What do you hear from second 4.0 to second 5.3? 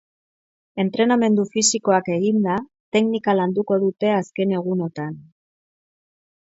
azken egunotan.